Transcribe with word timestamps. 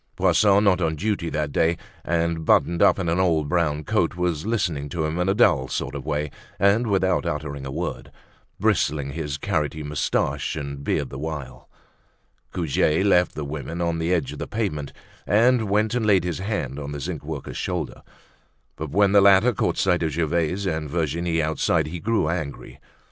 Poisson, 0.15 0.63
not 0.63 0.81
on 0.81 0.95
duty 0.95 1.29
that 1.29 1.51
day 1.51 1.77
and 2.03 2.43
buttoned 2.43 2.81
up 2.81 2.97
in 2.97 3.07
an 3.07 3.19
old 3.19 3.47
brown 3.47 3.83
coat, 3.83 4.15
was 4.15 4.47
listening 4.47 4.89
to 4.89 5.05
him 5.05 5.19
in 5.19 5.29
a 5.29 5.35
dull 5.35 5.67
sort 5.67 5.93
of 5.93 6.03
way 6.07 6.31
and 6.57 6.87
without 6.87 7.23
uttering 7.27 7.67
a 7.67 7.71
word, 7.71 8.11
bristling 8.59 9.11
his 9.11 9.37
carroty 9.37 9.83
moustaches 9.83 10.59
and 10.59 10.83
beard 10.83 11.11
the 11.11 11.19
while. 11.19 11.69
Goujet 12.51 13.05
left 13.05 13.35
the 13.35 13.45
women 13.45 13.79
on 13.79 13.99
the 13.99 14.11
edge 14.11 14.33
of 14.33 14.39
the 14.39 14.47
pavement, 14.47 14.91
and 15.27 15.69
went 15.69 15.93
and 15.93 16.03
laid 16.03 16.23
his 16.23 16.39
hand 16.39 16.79
on 16.79 16.93
the 16.93 16.99
zinc 16.99 17.23
worker's 17.23 17.55
shoulder. 17.57 18.01
But 18.77 18.89
when 18.89 19.11
the 19.11 19.21
latter 19.21 19.53
caught 19.53 19.77
sight 19.77 20.01
of 20.01 20.13
Gervaise 20.13 20.65
and 20.65 20.89
Virginie 20.89 21.43
outside 21.43 21.85
he 21.85 21.99
grew 21.99 22.27
angry. 22.27 22.79